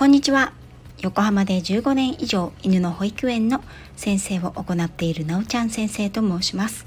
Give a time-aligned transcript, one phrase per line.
[0.00, 0.54] こんにちは。
[1.02, 3.62] 横浜で15年以上犬の保育園の
[3.96, 6.86] 先生を行っているなおちゃん先生と申します。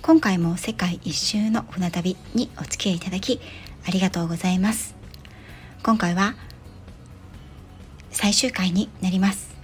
[0.00, 3.38] 今回も世界一周の船旅にお付き合いいただき
[3.86, 4.94] ありがとうございます。
[5.82, 6.36] 今回は
[8.10, 9.54] 最終回になります。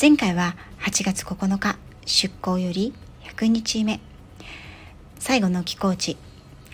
[0.00, 2.94] 前回は8月9日出港より
[3.36, 4.00] 100日目
[5.20, 6.16] 最後の寄港地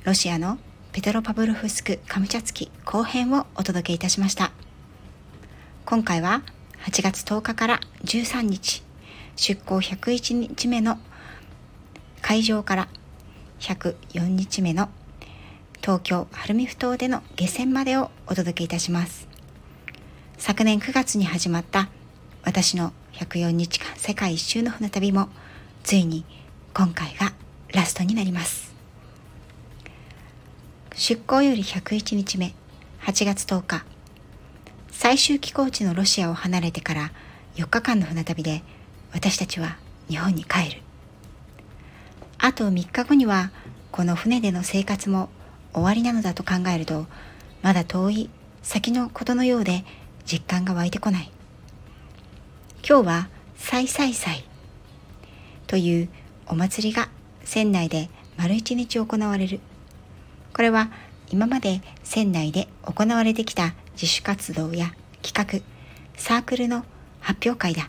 [0.04, 0.56] ロシアの
[0.92, 4.52] ペトロパブルフスクカムチャツキ後編をお届けいたしました。
[5.84, 6.42] 今回は
[6.86, 8.82] 8月10日から13日
[9.34, 10.96] 出港101日目の
[12.20, 12.88] 会場から
[13.58, 14.88] 104日目の
[15.80, 19.26] 東京晴海ふ頭での下船までをお届けいたします。
[20.38, 21.88] 昨年9月に始まった
[22.44, 25.28] 私の104日間世界一周の船旅も
[25.82, 26.24] ついに
[26.74, 27.32] 今回が
[27.74, 28.72] ラストになります。
[30.94, 32.54] 出港より101日目
[33.00, 33.91] 8月10日
[34.92, 37.12] 最終寄港地のロシアを離れてから
[37.56, 38.62] 4日間の船旅で
[39.12, 39.76] 私たちは
[40.08, 40.82] 日本に帰る。
[42.38, 43.50] あと3日後には
[43.90, 45.28] この船での生活も
[45.72, 47.06] 終わりなのだと考えると
[47.62, 48.30] まだ遠い
[48.62, 49.84] 先のことのようで
[50.24, 51.32] 実感が湧いてこない。
[52.86, 54.44] 今日は再々祭
[55.66, 56.08] という
[56.46, 57.08] お祭りが
[57.44, 59.58] 船内で丸一日行われる。
[60.52, 60.90] これは
[61.30, 65.64] 今まで船内で行われてきた自主活動や企画
[66.16, 66.84] サークルの
[67.20, 67.88] 発表会だ。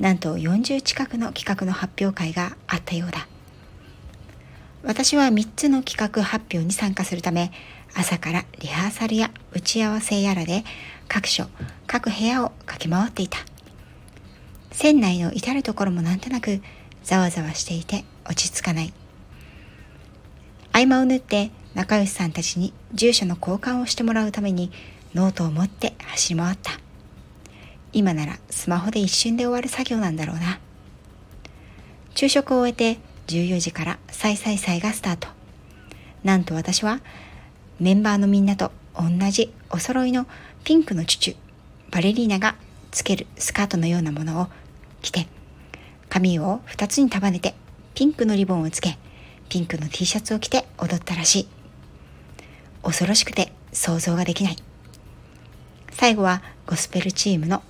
[0.00, 3.26] なんと40近くの企画の発表会があったようだ。
[4.82, 7.50] 私は3つの企画発表に参加するため
[7.94, 10.62] 朝からリハーサルや打ち合わせやらで
[11.08, 11.46] 各所
[11.86, 13.38] 各部屋を駆け回っていた。
[14.70, 16.62] 船内の至る所もなんとなく
[17.02, 18.92] ざわざわしていて落ち着かない。
[20.72, 24.70] 合間を縫って仲良しさんたちに住所の交換をしてもらうために
[25.14, 26.72] ノートを持って走り回った。
[27.92, 30.60] 今ならスマホで一瞬で終わる作業なんだろうな。
[32.14, 32.98] 昼食を終えて
[33.28, 35.28] 14時から再々祭がスタート。
[36.24, 37.00] なんと私は
[37.80, 40.26] メンバーのみんなと同じお揃いの
[40.64, 41.36] ピンクのチュチュ
[41.92, 42.56] バレリーナが
[42.90, 44.46] つけるスカートのようなものを
[45.00, 45.28] 着て
[46.08, 47.54] 髪を2つに束ねて
[47.94, 48.98] ピンクのリボンをつけ
[49.48, 51.48] ピンクの T シャツを着て踊ったらしい。
[52.82, 54.67] 恐ろしくて想像ができない。
[55.98, 57.60] 最後はゴスペルチームの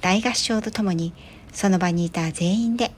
[0.00, 1.14] 大合唱とともに
[1.52, 2.90] その場にいた全員で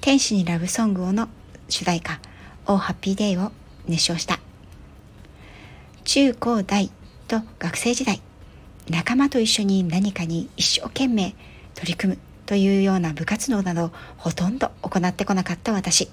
[0.00, 1.28] 天使にラブソングをの
[1.68, 2.18] 主題歌
[2.66, 3.52] 「オーハッピーデイ」を
[3.86, 4.40] 熱唱した。
[6.02, 6.90] 中高大
[7.28, 8.20] と学生時代
[8.88, 11.36] 仲間と一緒に何かに一生懸命
[11.76, 16.10] 取り組むというような部活動などほとんど行ってこなかった私。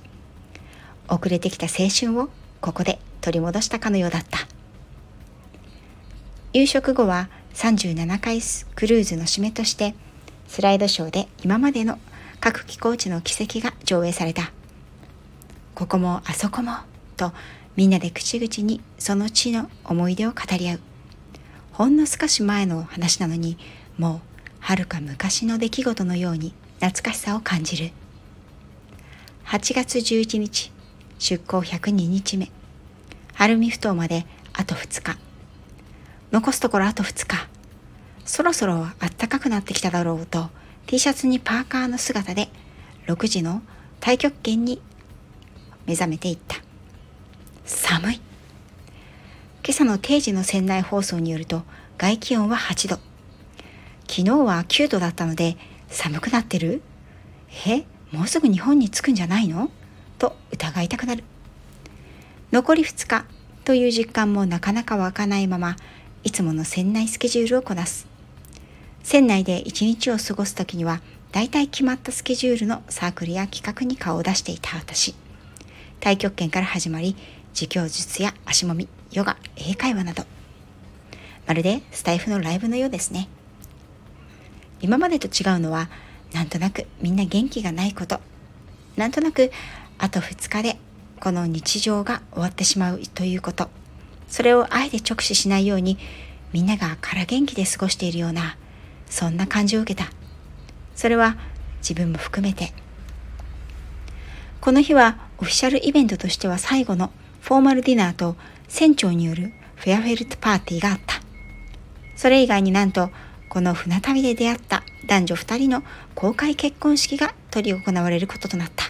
[1.10, 2.30] 遅れてきた青春を
[2.62, 4.48] ここで取り戻したかのようだった。
[6.54, 8.40] 夕食後は37回
[8.76, 9.96] クルーズの締めとして
[10.48, 11.98] スライドショーで今までの
[12.40, 14.52] 各寄港地の奇跡が上映された。
[15.74, 16.74] ここもあそこも
[17.18, 17.32] と
[17.76, 20.80] みんなで口々にその地の思い出を語り合う。
[21.72, 23.58] ほんの少し前の話なのに
[23.98, 24.20] もう
[24.60, 27.92] はるか昔の出来事のように懐かしさを感じる。
[29.46, 30.72] 8月11日
[31.18, 32.52] 出港102日目。
[33.34, 35.27] 晴海ふ頭まであと2日。
[36.32, 37.48] 残すところあと2日。
[38.26, 40.50] そろそろ暖かくなってきただろうと
[40.86, 42.50] T シャツにパーカーの姿で
[43.08, 43.62] 6時の
[44.02, 44.82] 太極拳に
[45.86, 46.58] 目覚めていった。
[47.66, 48.16] 寒い。
[48.16, 48.22] 今
[49.70, 51.64] 朝の定時の船内放送によると
[51.98, 53.00] 外気温は8度。
[54.08, 56.82] 昨日は9度だったので寒くなってる？
[57.66, 59.70] えもうすぐ日本に着くんじゃないの？
[60.20, 61.24] と疑いたくなる。
[62.52, 63.26] 残り2日
[63.66, 65.76] という実感もなかなか湧かないまま
[66.28, 68.06] いつもの船内スケジュールをこなす。
[69.02, 71.00] 船内で一日を過ごす時には
[71.32, 75.16] 大体決まったスケジュールのサークルや企画に顔を出していた私。
[76.02, 77.16] 太極拳から始まり
[77.52, 80.26] 自供術や足もみヨガ英会話など。
[81.48, 83.30] まるでスタイフのライブのようですね。
[84.82, 85.90] 今までと違うのは
[86.34, 88.20] なんとなくみんな元気がないこと。
[88.98, 89.50] なんとなく
[89.98, 90.78] あと2日で
[91.22, 93.77] この日常が終わってしまうということ。
[94.28, 95.98] それをあえて直視しないように
[96.54, 98.58] みんなが空元気で過ごしているような
[99.10, 100.12] そんな感じを受けた。
[100.96, 101.38] それは
[101.80, 102.74] 自分も含めて。
[104.60, 108.36] この日はオフィシャルイベントとしては最後のフォーマルディナーと
[108.68, 111.22] 船長によるフェアフェルトパーティーがあった。
[112.16, 113.12] それ以外になんと
[113.50, 115.84] この船旅で出会った男女2人の
[116.16, 118.86] 公開結婚式が執り行われることとなった。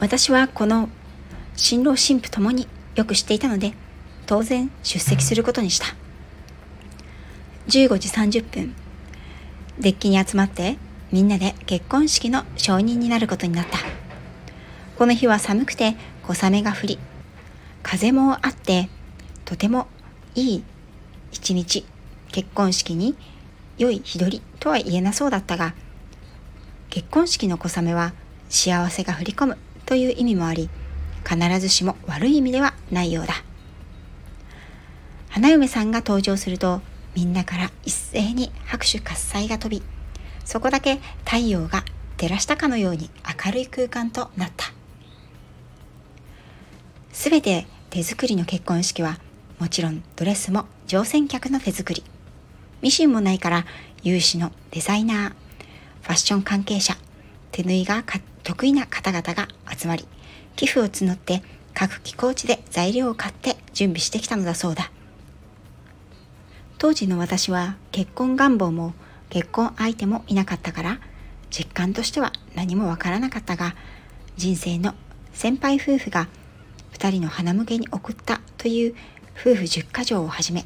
[0.00, 0.88] 私はこの
[1.56, 2.66] 新郎新婦ともに
[3.00, 3.72] よく知っていたので
[4.26, 5.86] 当然出席することにした。
[7.68, 8.74] 15時30分
[9.78, 10.76] デッキに集まって
[11.10, 13.78] みんなで結婚式の承認になることになった。
[14.98, 16.98] この日は寒くて小雨が降り
[17.82, 18.90] 風もあって
[19.46, 19.86] とても
[20.34, 20.64] いい
[21.32, 21.86] 一日
[22.30, 23.16] 結婚式に
[23.78, 25.72] 良い日取りとは言えなそうだったが
[26.90, 28.12] 結婚式の小雨は
[28.50, 30.68] 幸せが降り込むという意味もあり
[31.28, 33.34] 必ずしも悪い意味ではないようだ。
[35.28, 36.82] 花嫁さんが登場すると
[37.14, 39.82] みんなから一斉に拍手喝采が飛び
[40.44, 41.84] そこだけ太陽が
[42.16, 43.10] 照らしたかのように
[43.44, 44.72] 明るい空間となった。
[47.12, 49.18] すべて手作りの結婚式は
[49.58, 52.02] もちろんドレスも乗船客の手作り。
[52.82, 53.66] ミシンもないから
[54.02, 55.32] 有志のデザイナー
[56.02, 56.96] ファッション関係者
[57.52, 58.02] 手縫いが
[58.42, 60.08] 得意な方々が集まり
[60.56, 61.42] 寄付を募って
[61.74, 64.90] 各寄港地で材料を買って準備してきたのだそうだ。
[66.78, 68.94] 当時の私は結婚願望も
[69.28, 71.00] 結婚相手もいなかったから
[71.50, 73.74] 実感としては何もわからなかったが
[74.36, 74.94] 人生の
[75.32, 76.28] 先輩夫婦が
[76.94, 78.94] 2人の花向けに送ったという
[79.38, 80.64] 夫婦十箇条をはじめ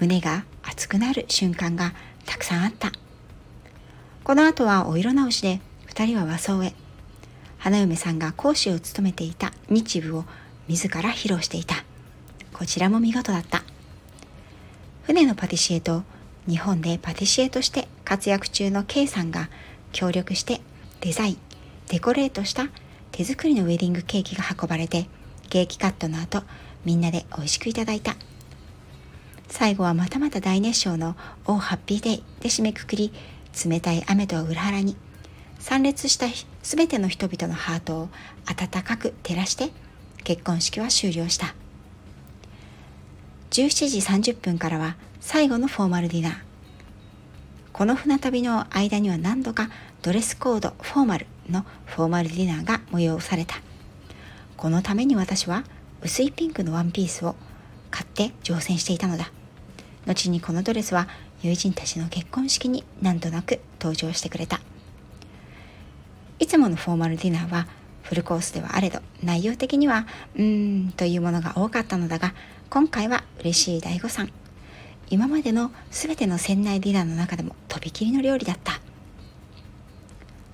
[0.00, 1.94] 胸が熱くなる瞬間が
[2.26, 2.92] たくさんあった。
[4.24, 6.74] この後はお色直しで2人は和装へ。
[7.62, 10.24] 花嫁さんが講師を務めていた日舞を
[10.66, 11.84] 自ら披露していた。
[12.52, 13.62] こちらも見事だった。
[15.04, 16.02] 船のパティシエと
[16.48, 19.48] 日本でパティシエとして活躍中の K さんが
[19.92, 20.60] 協力して
[21.02, 21.38] デザイン
[21.86, 22.66] デコレートした
[23.12, 25.06] 手作りのウェディングケーキが運ばれて
[25.48, 26.42] ケーキカットの後
[26.84, 28.16] みんなで美味しくいただいた。
[29.46, 31.14] 最後はまたまた大熱唱の
[31.46, 33.12] 「オーハッピーデイ」で締めくくり
[33.64, 34.96] 冷たい雨とは裏腹に
[35.60, 36.26] 参列した
[36.62, 38.08] 全ての人々のハートを
[38.46, 39.70] 温かく照らして
[40.24, 41.54] 結婚式は終了した。
[43.50, 43.88] 17
[44.20, 46.34] 時30分からは最後のフォーマルディナー。
[47.72, 49.68] この船旅の間には何度か
[50.02, 53.56] ドレスコードフォーマルのフォーマルディナーが催された。
[54.56, 55.64] このために私は
[56.02, 57.34] 薄いピンクのワンピースを
[57.90, 59.30] 買って乗船していたのだ。
[60.06, 61.08] 後にこのドレスは
[61.42, 64.60] 友人たちの結婚式になんとなく登場してくれた。
[66.38, 67.66] いつものフォーマルディナーは
[68.02, 70.06] フルコースではあれど内容的には
[70.36, 72.34] うーんというものが多かったのだが
[72.70, 74.30] 今回は嬉しい大誤算
[75.10, 78.80] 今までの全ての船内ディナーの中でもとびきりの料理だった。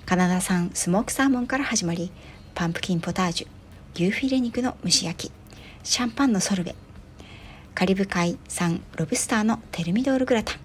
[0.04, 2.10] カナダ産スモークサーモンから始まり
[2.54, 3.48] パンプキンポタージュ
[3.94, 5.32] 牛フィレ肉の蒸し焼き
[5.84, 6.74] シャンパンのソルベ
[7.74, 10.56] カリブ海産ロブスターのテルミドールグラタン。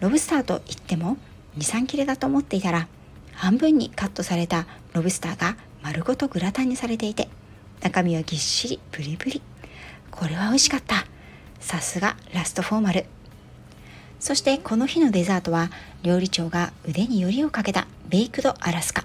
[0.00, 1.16] ロブスターといっても
[1.58, 2.88] 23切れだと思っていたら
[3.34, 7.28] 半分にカットされたロブスターが丸ごとグラタンにされていて
[7.82, 9.42] 中身はぎっしりプリプリ。
[10.10, 11.06] これは美味しかった。
[11.60, 13.06] さすがラストフォーマル。
[14.20, 15.70] そしてこの日のデザートは
[16.02, 19.04] 料理長が腕によりをかけたベイクドアラスカ。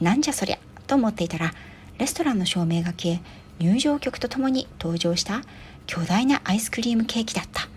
[0.00, 1.52] なんじゃそりゃと思っていたら
[1.98, 3.20] レストランの照明が消え
[3.60, 5.42] 入場曲とともに登場した
[5.86, 7.68] 巨大なアイスクリームケーキだった。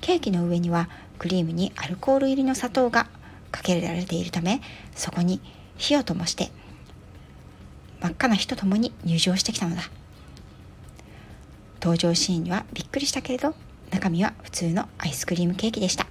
[0.00, 0.88] ケーキの上には
[1.18, 3.06] クリームにアルコール入りの砂糖が
[3.62, 4.60] かけられているため
[4.94, 5.40] そこに
[5.76, 6.50] 火を灯して
[8.00, 9.82] 真っ赤な火とともに入場してきたのだ。
[11.80, 13.54] 登場シーンにはびっくりしたけれど
[13.90, 16.06] 中身は普通のアイスクリームケーキでした。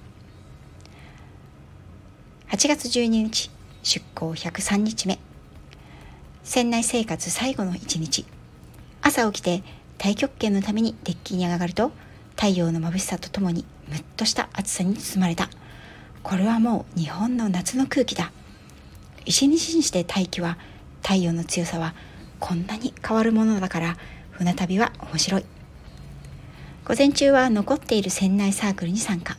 [2.48, 3.50] 8月12日
[3.82, 5.18] 出港103日目。
[6.44, 8.24] 船内生活最後の一日。
[9.02, 9.62] 朝起きて
[9.98, 11.92] 太極拳のためにデッキに上がると
[12.36, 15.50] 太陽の眩しさとともにむっとした暑さに包まれた。
[16.22, 18.32] これはもう日本の夏の空気だ。
[19.24, 20.56] 一日にして大気は
[21.02, 21.94] 太陽の強さは
[22.40, 23.96] こんなに変わるものだから
[24.30, 25.44] 船旅は面白い。
[26.84, 29.36] 午前中は残っている船内サークルに参加。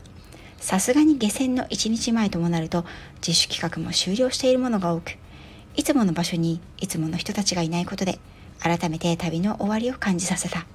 [0.60, 2.86] さすがに下船の1日前ともなると
[3.25, 5.18] 自主企画も終了しているものが多く。
[5.75, 8.20] いつもの場所にいつもの人たちがいないことで
[8.60, 10.66] 改めて旅の終わりを感じさせた。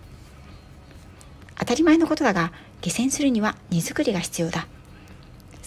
[1.59, 4.67] 当たり前のことだが下船するには荷造りが必要だ。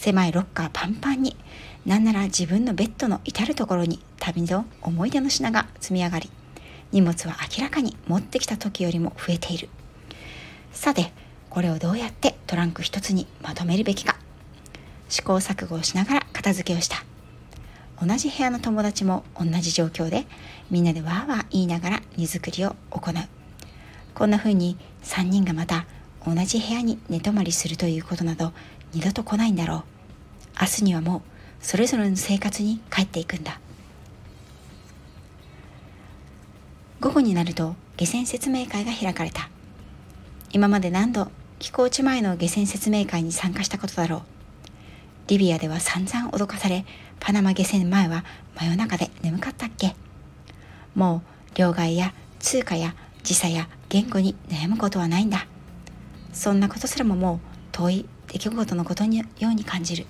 [0.01, 1.37] 狭いロッカーパンパンに
[1.85, 6.31] なんなら自分のベッドの至る所に旅の思い出の品が積み上がり
[6.91, 9.69] 荷物は明らかに持ってきた時よりも増えている。
[10.71, 11.13] さて
[11.51, 14.15] これをどうやってトランク一つにまとめるべきか。
[15.07, 17.05] 試行錯誤をしながら片付けをした。
[18.03, 20.25] 同じ部屋の友達も同じ状況で
[20.71, 23.13] みんなでわーわー言いながら荷造りを行う。
[24.15, 25.85] こんな風に3人がまた
[26.25, 28.51] 同じ部屋に寝泊まりするということなど
[28.93, 29.90] 二度と来ないんだろう。
[30.61, 31.21] 明日にはもう
[31.59, 33.59] それぞれの生活に帰っていくんだ。
[36.99, 39.49] 午後になると下船説明会が開かれた。
[40.51, 44.21] 今まで何度寄港地前の下船説明会に参加したことだろう。
[45.29, 46.85] リビアでは散々脅かされ
[47.19, 48.23] パナマ下船前は
[48.55, 49.95] 真夜中で眠かったっけ。
[50.93, 51.23] も
[51.55, 55.47] う両替や通貨や時差や言語に悩むことはないんだ。
[56.33, 57.39] そんなことすらももう
[57.71, 60.05] 遠い出来事のことのように感じる。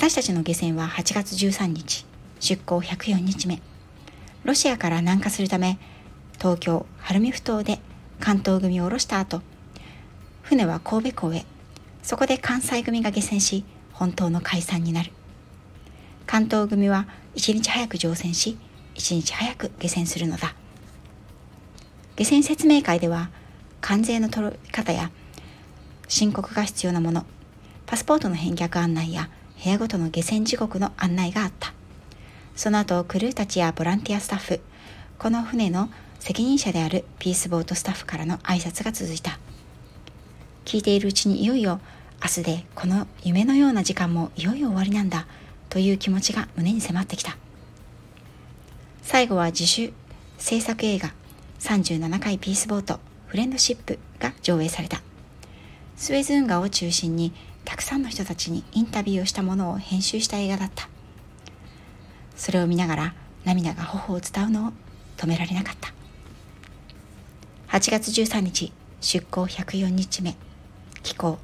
[0.00, 2.06] 私たちの下船は8月13日
[2.38, 3.60] 出港104日目。
[4.44, 5.76] ロシアから南下するため
[6.34, 7.80] 東京晴海埠頭で
[8.20, 9.42] 関東組を下ろした後
[10.42, 11.44] 船は神戸港へ。
[12.04, 15.10] そこで関西組が下船し本当の解散になる。
[16.26, 18.56] 関東組は一日早く乗船し
[18.94, 20.54] 一日早く下船するのだ。
[22.14, 23.30] 下船説明会では
[23.80, 25.10] 関税の取り方や
[26.06, 27.26] 申告が必要なもの
[27.84, 29.28] パスポートの返却案内や
[29.62, 31.72] 部屋ごとの下船時刻の案内があった。
[32.54, 34.60] その後クルーたちやボランティアスタッフ
[35.18, 35.88] この船の
[36.18, 39.38] 責任者であるピースボートスタッフからの挨拶が続いた。
[40.64, 41.80] 聞いているうちにいよいよ
[42.22, 45.26] 明日でこの夢のような時間もいよいよ終わりなんだ
[45.68, 47.36] という気持ちが胸に迫ってきた。
[49.02, 49.92] 最後は自主
[50.36, 51.12] 制作映画
[51.60, 55.00] 37回ピースボートフレンドシップが上映された。
[55.96, 57.32] スウェズ運河を中心に
[57.68, 60.88] たくさんの人たちにインタビューをしたものを編集した映画だった。
[62.34, 64.72] それを見ながら涙が頬を伝うのを
[65.18, 65.92] 止められなかった。
[67.68, 68.72] 8月13日
[69.02, 70.34] 出港104日目。
[71.02, 71.36] 寄港。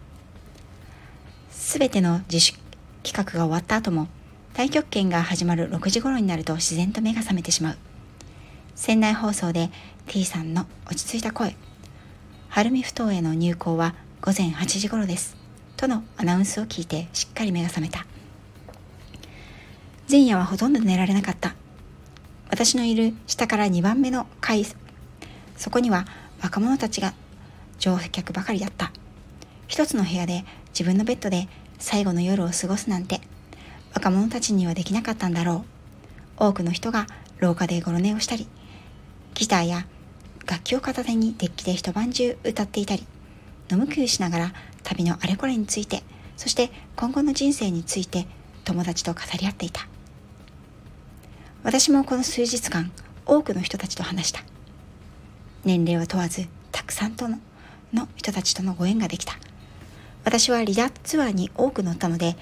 [1.50, 2.54] すべての自主
[3.02, 4.08] 企画が終わった後も
[4.54, 7.76] 太極拳が始まる6時頃になると自然と目が覚めてしまう。
[8.74, 9.70] 船内放送で
[10.06, 11.54] T さんの落ち着いた声。
[12.48, 15.43] 晴海埠頭への入港は午前8時頃です。
[15.76, 18.06] とのアナウンスを聞いてしっかり目が覚めた。
[20.10, 21.54] 前夜はほとんど寝られなかった。
[22.50, 24.64] 私のいる下から2番目の階
[25.56, 26.06] そこには
[26.42, 27.14] 若者たちが
[27.78, 28.92] 乗客ばかりだった。
[29.66, 33.20] 一つの部屋で自分のベッドで最後の夜を過ごすなんて
[33.94, 35.64] 若者たちにはできなかったんだろ
[36.38, 36.44] う。
[36.44, 37.06] 多くの人が
[37.38, 38.46] 廊下でゴロ寝をしたり
[39.34, 39.86] ギターや
[40.46, 43.06] 楽器を片手にデッキで一晩中歌っていたり
[43.70, 44.52] 飲む食いしながら
[44.84, 46.02] 旅のあれこれについて
[46.36, 48.26] そして今後の人生について
[48.64, 49.86] 友達と語り合っていた。
[51.62, 52.92] 私もこの数日間
[53.26, 54.42] 多くの人たちと話した。
[55.64, 57.38] 年齢は問わずたくさんとの
[57.92, 59.34] の人たちとのご縁ができた。
[60.24, 62.36] 私は離脱ツアーに多く乗ったので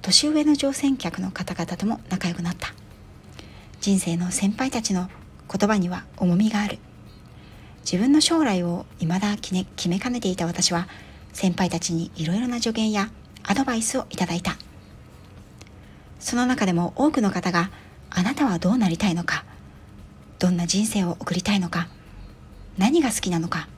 [0.00, 2.72] 年上の乗船客の方々とも仲良くなった。
[3.80, 5.08] 人生の先輩たちの
[5.50, 6.78] 言葉には重みがある。
[7.84, 10.86] 自分の将来を未だ決め決めかねていた私は
[11.32, 13.10] 先輩たちにいろいろな助言や
[13.42, 14.56] アドバイスをいただいた。
[16.18, 17.70] その中でも多くの方が
[18.10, 19.44] あなたはどうなりたいのか？
[20.38, 21.88] どんな人生を送りたいのか？
[22.78, 23.68] 何が好きなのか？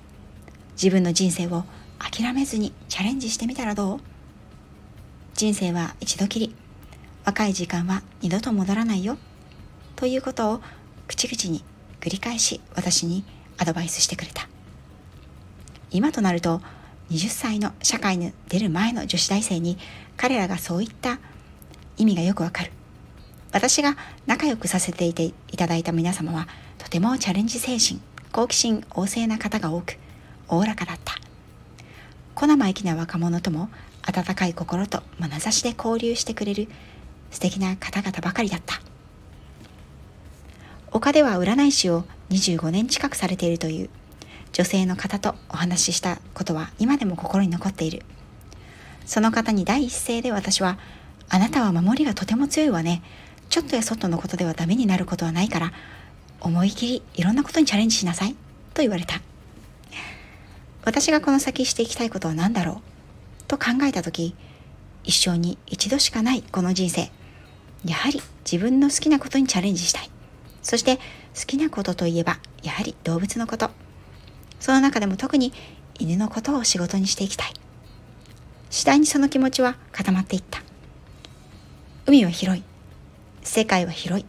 [0.73, 1.65] 自分の人生を
[1.99, 4.01] 諦めずにチャレンジしてみたらどう？
[5.35, 6.55] 人生は一度きり。
[7.25, 9.17] 若い時間は二度と戻らないよ。
[9.97, 10.61] ということを
[11.09, 11.65] 口々に
[12.01, 13.25] 繰り返し私に
[13.57, 14.49] アドバイスしてくれた。
[15.91, 16.61] 今となると
[17.11, 19.79] 20歳の社会に出る前の女子大生に
[20.17, 21.19] 彼らがそういった
[21.97, 22.73] 意味がよくわかる。
[23.53, 23.97] 私が
[24.27, 28.01] 仲良くさせていただいた皆様はとてもチャレンジ精神
[28.33, 29.97] 好奇心旺盛な方が多く
[30.49, 31.15] おおらかだった。
[32.35, 33.69] 小生意気な若者とも
[34.03, 36.69] 温かい心と眼差しで交流してくれる
[37.31, 38.81] 素敵な方々ばかりだった。
[40.91, 43.91] 丘では占い師を25年近くされているという
[44.55, 48.03] 女性の方とお話ししたことは今でも心に残っている。
[49.05, 50.79] その方に第一声で私は
[51.29, 53.03] 「あなたは守りがとても強いわね。
[53.51, 55.73] ちょっとやそっとのことではダメになることはないから
[56.41, 58.35] 思い切りいろんなことにチャレンジしなさい
[58.73, 59.21] と言われた
[60.85, 62.81] 私がこの先していきたいことは何だろ
[63.43, 63.45] う？
[63.47, 64.35] と考えた時
[65.03, 67.11] 一生に一度しかないこの人生。
[67.85, 70.11] やはり自分の好きなことにチャレンジしたい。
[70.63, 71.03] そして好
[71.47, 73.71] きなことといえばやはり動物のこと。
[74.65, 75.53] その中でも特に
[75.99, 77.53] 犬のことを仕事にしていきたい
[78.71, 80.63] 次第にその気持ちは固まっていった
[82.07, 82.65] 海は広い
[83.45, 84.27] 世界は広い。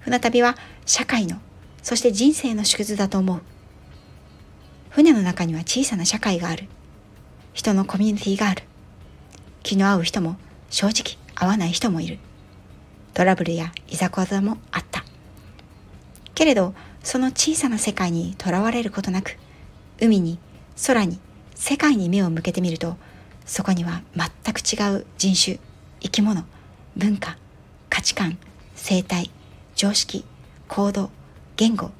[0.00, 0.56] 船旅は
[0.86, 1.38] 社会の、
[1.82, 3.40] そして人生の縮図だと思う。
[4.90, 6.68] 船の中には小さな社会がある。
[7.52, 8.62] 人のコミュニティがある。
[9.64, 10.36] 気の合う人も
[10.70, 12.18] 正直合わない人もいる。
[13.14, 15.04] トラブルやいざこざもあった。
[16.34, 19.36] けれど、その小さな世界にとらわれることなく、
[20.00, 20.38] 海に、
[20.86, 21.18] 空に、
[21.54, 22.96] 世界に目を向けてみると、
[23.44, 25.58] そこには全く違う人種、
[26.00, 26.44] 生き物、
[26.96, 27.36] 文化、
[27.88, 28.38] 価値観
[28.74, 29.30] 生態
[29.74, 30.24] 常識
[30.68, 31.10] 行動
[31.56, 31.90] 言語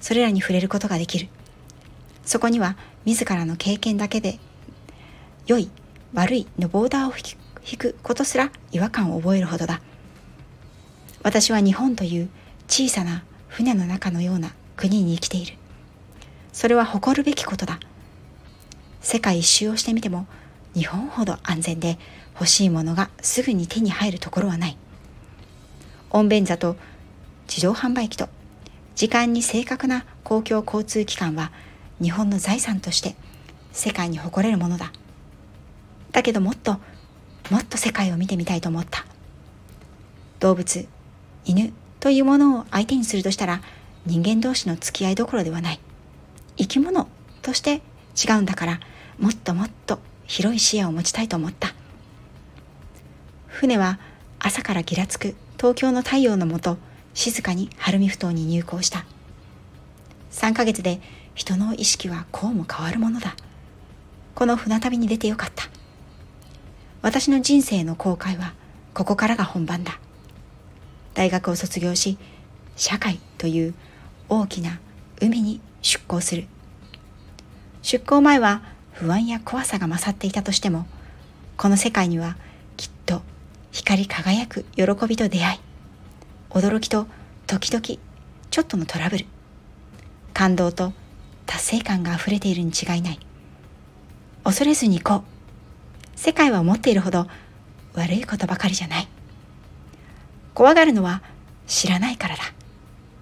[0.00, 1.28] それらに触れることができる。
[2.24, 4.40] そこには自らの経験だけで
[5.46, 5.70] 良い
[6.12, 7.12] 悪いのボーダーを
[7.64, 9.80] 引くことすら違和感を覚えるほどだ。
[11.22, 12.28] 私は日本という
[12.66, 15.54] 小さな船の中のような国に生きている。
[16.52, 17.80] それは誇るべきことだ。
[19.00, 20.26] 世界一周をしてみても
[20.74, 21.98] 日本ほど安全で
[22.34, 24.76] 欲しいものがすぐに手に入るところはない。
[26.10, 26.76] 温便座と
[27.48, 28.28] 自動販売機と
[28.94, 31.50] 時間に正確な公共交通機関は
[32.00, 33.16] 日本の財産として
[33.72, 34.92] 世界に誇れるものだ。
[36.12, 36.78] だけどもっと
[37.50, 39.04] もっと世界を見てみたいと思った。
[40.40, 40.86] 動物
[41.44, 43.62] 犬というものを相手にするとしたら
[44.06, 45.80] 人間同士の付き合いどころではない。
[46.56, 47.08] 生き物
[47.42, 47.82] として
[48.22, 48.80] 違うんだから
[49.18, 51.74] もっともっと広い視野を持ちたいと思った。
[53.46, 53.98] 船は
[54.38, 56.78] 朝からギラつく東京の太陽のもと
[57.14, 59.04] 静かに晴海ふ頭に入港した。
[60.32, 61.00] 3ヶ月で
[61.34, 63.36] 人の意識はこうも変わるものだ。
[64.34, 65.64] この船旅に出てよかった。
[67.02, 68.54] 私の人生の後悔は
[68.94, 69.98] ここからが本番だ。
[71.14, 72.18] 大学を卒業し
[72.76, 73.74] 社会という
[74.28, 74.80] 大きな
[75.20, 76.46] 海に出港する。
[77.82, 78.62] 出港前は
[78.92, 80.86] 不安や怖さが勝っていたとしても
[81.56, 82.36] この世界には
[82.76, 83.22] きっと
[83.72, 85.60] 光り輝く喜びと出会い
[86.50, 87.06] 驚きと
[87.46, 88.00] 時々
[88.50, 89.26] ちょっとのトラブル
[90.32, 90.92] 感動と
[91.46, 93.18] 達成感があふれているに違いない。
[94.44, 96.18] 恐れずに行こう。
[96.18, 97.26] 世界は思っているほど
[97.94, 99.08] 悪いことばかりじゃない。
[100.54, 101.22] 怖がるのは
[101.66, 102.42] 知らないからだ。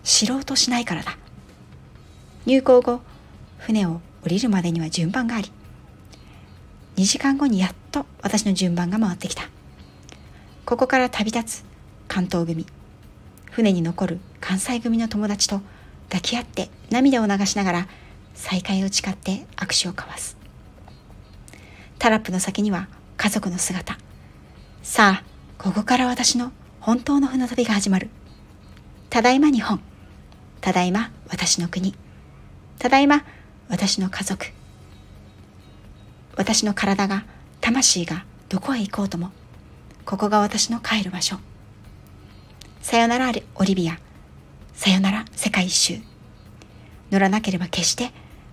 [0.02, 1.16] 知ろうとしないからだ。
[2.46, 3.00] 入港後
[3.58, 5.52] 船を降りるまでには順番があり
[6.96, 9.48] 2時間後にやっと私の順番が回ってきた。
[10.66, 11.64] ここから旅立つ
[12.06, 12.66] 関東組
[13.50, 15.60] 船に残る関西組の友達と
[16.08, 17.88] 抱き合って涙を流しながら
[18.34, 20.36] 再会を誓って握手を交わす。
[21.98, 23.98] タラップの先には家族の姿。
[24.82, 25.24] さあ
[25.58, 28.08] ここから私の本当の船旅が始まる。
[29.08, 29.80] ただいま日本。
[30.60, 31.94] ただいま私の国。
[32.80, 33.24] ただいま
[33.68, 34.46] 私の家族
[36.34, 37.26] 私の体が
[37.60, 39.32] 魂がどこへ行こうとも
[40.06, 41.36] ここが私の帰る場所。
[42.80, 43.98] さよならオリビア。
[44.72, 45.98] さよなら世界一周。
[47.10, 48.12] 乗らなければ決して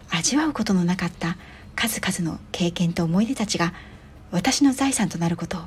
[0.10, 1.38] 味わうことのなかった
[1.78, 3.74] 数々の経験と思い出たちが
[4.32, 5.62] 私の財産となることを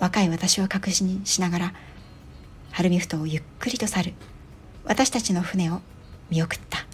[0.00, 1.74] 若い私は確信しながら
[2.72, 4.14] 晴海ふ頭をゆっくりと去る
[4.84, 5.82] 私たちの船を
[6.30, 6.89] 見送った。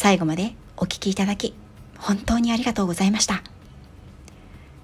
[0.00, 1.54] 最後までお聞きいただき
[1.98, 3.42] 本当にありがとうございました。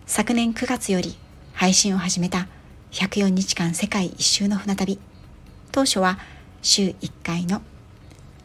[0.06, 1.16] 昨年9月より
[1.52, 2.48] 配信を始めた
[2.90, 4.98] 104日間世界一周の船旅
[5.70, 6.18] 当初は
[6.62, 7.62] 週1回の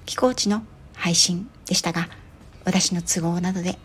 [0.05, 0.61] 寄港地の
[0.93, 2.07] 配信でしたが
[2.65, 3.79] 私の都合などで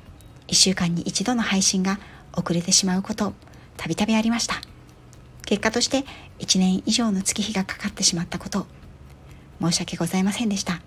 [0.49, 1.99] 1週間に一度の配信が
[2.37, 3.33] 遅れてしまうこと
[3.79, 4.57] たびたびありました。
[5.47, 6.05] 結果として
[6.39, 8.67] 1年以上の月日がかかってしまったこと
[9.63, 10.83] 申し訳ございませんでした。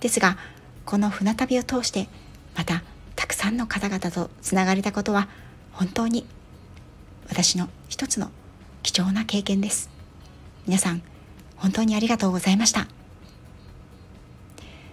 [0.00, 0.36] ですが
[0.88, 2.08] この船旅を通して
[2.56, 2.82] また
[3.14, 5.28] たくさんの方々とつながれたことは
[5.70, 6.24] 本当に
[7.28, 8.30] 私の一つの
[8.82, 9.90] 貴重な経験です。
[10.66, 11.02] 皆さん
[11.56, 12.88] 本当にありがとうございました。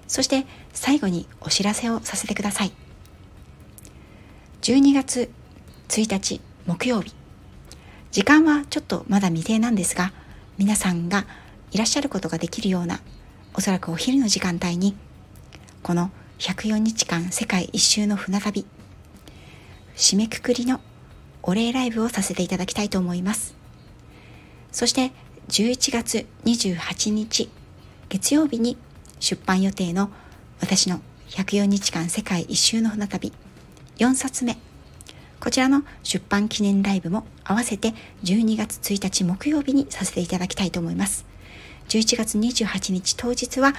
[0.05, 2.73] そして最後にお知らせをさせてください。
[4.63, 5.31] 12月
[5.87, 7.15] 1日木曜日。
[8.11, 10.11] 時間はちょっとまだ未定なんですが
[10.57, 11.25] 皆さんが
[11.71, 12.99] いらっしゃることができるような
[13.53, 14.97] おそらくお昼の時間帯に
[15.85, 18.65] この104日間世界一周の船旅。
[19.95, 20.81] 締めくくりの
[21.43, 23.53] お礼ライブをさせていただきたいと思います。
[24.71, 25.11] そして
[25.49, 27.51] 11月28日
[28.09, 28.79] 月曜日に
[29.19, 30.09] 出版予定の
[30.59, 33.31] 私の104日間世界一周の船旅。
[33.97, 34.57] 4冊目。
[35.39, 37.93] こちらの出版記念ライブも合わせて
[38.23, 41.27] 12月1日木曜日にさせていただきたいと思います。
[41.89, 43.75] 11月28日当日は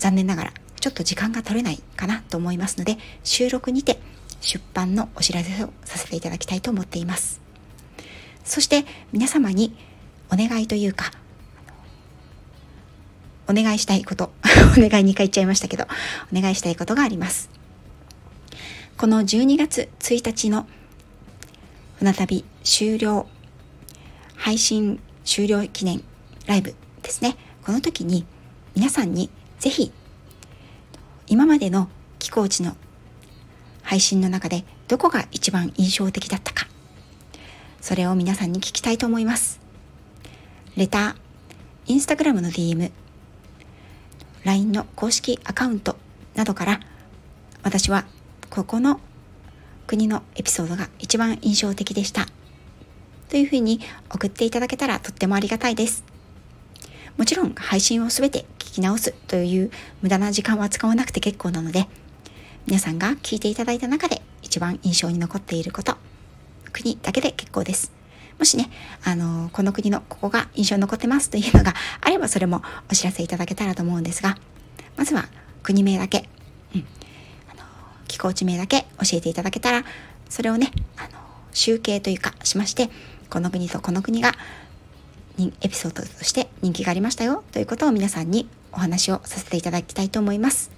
[0.00, 0.52] 残念ながら
[0.86, 3.98] ちょっと時間が取れないかなと思いますので、収録にて
[4.40, 7.40] 出版のお知らせをさせていただきたいと思っています。
[8.44, 9.76] そして皆様に
[10.30, 11.10] お願いというか、
[13.48, 14.30] お願いしたいこと、
[14.78, 15.88] お願い2回言っちゃいましたけど、
[16.32, 17.50] お願いしたいことがあります。
[18.96, 20.68] この12月1日の
[21.98, 23.26] 船旅終了、
[24.36, 26.04] 配信終了記念
[26.46, 27.36] ライブですね。
[27.64, 28.24] この時に
[28.76, 29.90] 皆さんにぜひ
[31.28, 32.76] 今までの寄港地の
[33.82, 36.66] 配信の中でどこが一番印象的だったか
[37.80, 39.60] それを皆さんに聞きたいと思います
[40.76, 41.14] レター
[41.86, 42.90] インスタグラムの DM
[44.44, 45.96] LINE の公式アカウント
[46.34, 46.80] などから
[47.62, 48.04] 私は
[48.50, 49.00] ここの
[49.86, 52.26] 国のエピソードが一番印象的でした
[53.28, 53.80] というふうに
[54.12, 56.04] 送っていただけたらとってもありがたいです。
[57.16, 58.44] もちろん配信をすべて
[58.76, 59.70] き直すという
[60.02, 61.88] 無駄な時間は使わなくて結構なので
[62.66, 65.96] 皆さんが聞いていただいた中で一番印象に残っていること
[66.72, 67.92] 国だけで結構です。
[68.38, 68.68] もしね、
[69.02, 72.60] あの、この国のここが印象に残ってますというのがあればそれも
[72.90, 74.36] お知らせいただけたらと思うんですが、
[74.96, 75.24] まずは
[75.62, 76.28] 国名だけ、
[76.74, 76.84] うん、
[77.50, 77.62] あの、
[78.08, 79.84] 寄港地名だけ教えていただけたら、
[80.28, 81.08] それをね、あの、
[81.52, 82.90] 集計というかしまして、
[83.30, 84.34] この国とこの国が
[85.38, 90.70] エピソードとして人気がありましたよということを皆さんにお話をさせていただきたいと思います。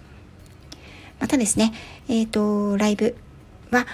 [1.20, 1.72] またですね、
[2.08, 3.16] えっ、ー、と、ライブ
[3.70, 3.86] は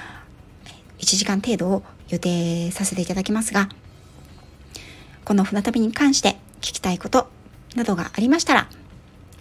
[0.98, 3.68] 1時間程度を予定させていただきますが、
[5.24, 7.28] この船旅に関して聞きたいこと
[7.74, 8.68] などがありましたら、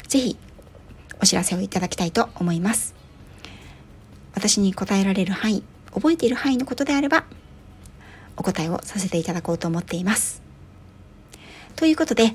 [0.07, 0.38] ぜひ
[1.21, 2.95] お知らせをいただきたいと思います。
[4.33, 7.25] 私に答えられる範囲、覚えている範囲のことであれば、
[8.36, 10.42] お答えをさせていただこうと思っています。
[11.75, 12.33] ということで、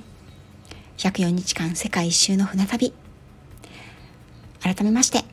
[0.98, 2.92] 104日間世界一周の船旅、
[4.62, 5.24] 改めまして、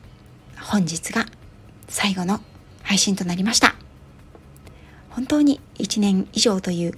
[0.60, 1.26] 本日が
[1.88, 2.40] 最後の
[2.82, 3.74] 配信となりました。
[5.10, 6.92] 本当に1年以上という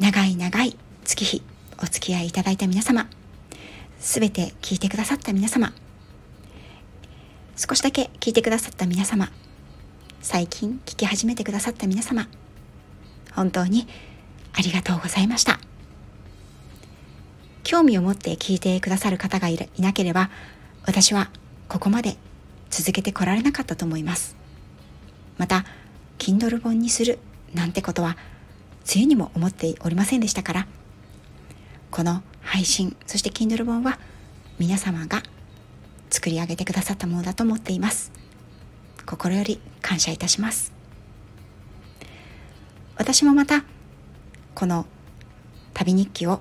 [0.00, 1.42] 長い長い月日
[1.80, 3.08] お付き合いいただいた皆様
[4.00, 5.72] すべて聞いてくださった皆様
[7.56, 9.30] 少しだけ聞いてくださった皆様
[10.20, 12.26] 最近聞き始めてくださった皆様
[13.34, 13.86] 本当に
[14.52, 15.67] ありがとうございました
[17.68, 20.30] 興味を持って聞いてくださる方がいなければ
[20.84, 21.30] 私は
[21.68, 22.16] ここまで
[22.70, 24.36] 続けてこられなかったと思います。
[25.36, 25.66] また
[26.16, 27.18] Kindle 本にする
[27.52, 28.16] なんてことは
[28.86, 30.66] 梅雨にも思っておりませんでしたから
[31.90, 33.98] この配信そして Kindle 本は
[34.58, 35.22] 皆様が
[36.08, 38.12] 作り上げてくださったものだと思っています。
[39.04, 40.72] 心より感謝いたします。
[42.96, 43.62] 私もまた
[44.54, 44.86] この
[45.74, 46.40] 旅日記を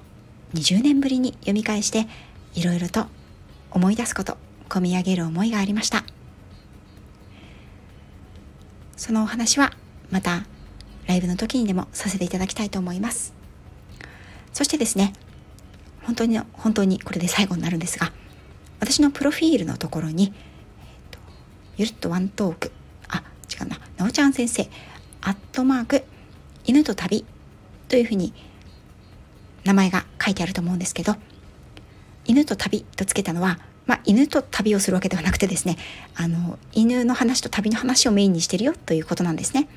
[0.54, 2.08] 20年ぶりに読み返して
[2.54, 3.08] いろいろと
[3.72, 4.38] 思い出すこと
[4.70, 6.04] 込み上げる思いがありました
[8.96, 9.74] そのお話は
[10.10, 10.46] また
[11.08, 13.34] ライブの時にでもさせていただきたいと思います。
[14.54, 15.14] そしてですね、
[16.04, 18.12] 本当に、本当にこれで最後になるんですが、
[18.80, 21.20] 私のプロフィールのところに、えー、
[21.78, 22.72] ゆるっとワントーク、
[23.08, 24.68] あ、違うな、なおちゃん先生、
[25.22, 26.04] アットマーク、
[26.66, 27.26] 犬と旅
[27.88, 28.34] というふうに
[29.64, 31.16] 名前が書いてあると思うんですけど、
[32.26, 35.78] 犬と旅とつけたのは、まあ、犬と旅をするわけではなくてですね、
[36.16, 39.68] あの、犬の話と旅の話をメインにしてるよということなんですね。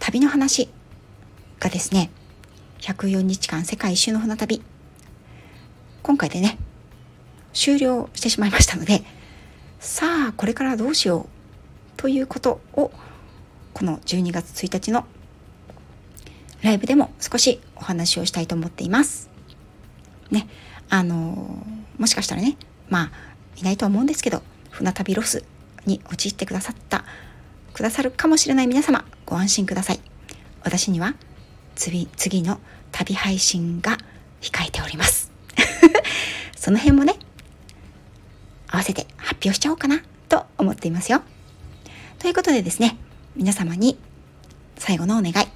[0.00, 0.70] 旅の話
[1.60, 2.10] がですね
[2.80, 4.62] 104日間世界一周の船旅
[6.02, 6.58] 今回でね
[7.52, 9.02] 終了してしまいましたので
[9.78, 11.28] さあこれからどうしよう
[11.98, 12.90] ということを
[13.74, 15.04] この12月1日の
[16.62, 19.29] ライブでも少しお話をしたいと思っています。
[20.30, 20.46] ね、
[20.88, 21.64] あの
[21.98, 22.56] もしかしたらね
[22.88, 23.10] まあ
[23.56, 25.44] いないとは思うんですけど船旅ロス
[25.86, 27.04] に陥ってくださった
[27.72, 30.00] くださるかもしれない皆様ご安心ください。
[30.62, 31.14] 私には
[31.74, 32.60] 次次の
[32.92, 33.96] 旅配信が
[34.40, 35.30] 控えております。
[36.56, 37.14] その辺もね
[38.68, 41.22] 合わせて発表しちゃおうかなと思っていますよ。
[42.18, 42.96] ということでですね
[43.36, 43.98] 皆様に
[44.76, 45.48] 最後のお願い。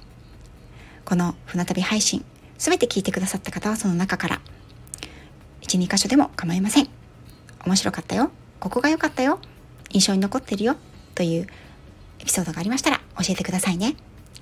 [1.03, 2.25] この船旅配信
[2.57, 4.41] すべて聞いてくださった方はその中から
[5.67, 6.89] 12箇所でも構いません
[7.65, 9.39] 面白かったよここが良かったよ
[9.89, 10.75] 印象に残ってるよ
[11.13, 11.47] という
[12.19, 13.95] エピソードがありましたら教えてくださいね。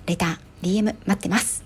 [0.05, 1.63] レター、DM 待ってます。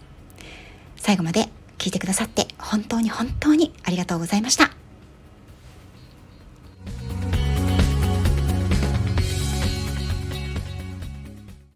[0.96, 4.77] 最後まで聞いてくださって本当に本当にありがとうございました。